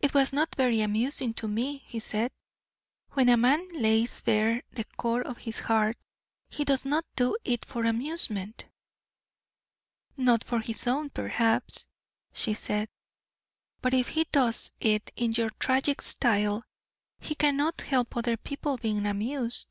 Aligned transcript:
"It 0.00 0.14
was 0.14 0.32
not 0.32 0.54
very 0.56 0.80
amusing 0.80 1.34
to 1.34 1.46
me," 1.46 1.82
he 1.84 2.00
said. 2.00 2.32
"When 3.10 3.28
a 3.28 3.36
man 3.36 3.68
lays 3.74 4.22
bare 4.22 4.62
the 4.72 4.86
core 4.96 5.20
of 5.20 5.36
his 5.36 5.58
heart, 5.58 5.98
he 6.48 6.64
does 6.64 6.86
not 6.86 7.04
do 7.16 7.36
it 7.44 7.66
for 7.66 7.84
amusement." 7.84 8.64
"Not 10.16 10.42
for 10.42 10.60
his 10.60 10.86
own, 10.86 11.10
perhaps," 11.10 11.90
she 12.32 12.54
said; 12.54 12.88
"but 13.82 13.92
if 13.92 14.08
he 14.08 14.24
does 14.32 14.70
it 14.80 15.12
in 15.16 15.32
your 15.32 15.50
tragic 15.58 16.00
style, 16.00 16.64
he 17.20 17.34
cannot 17.34 17.82
help 17.82 18.16
other 18.16 18.38
people 18.38 18.78
being 18.78 19.04
amused." 19.06 19.70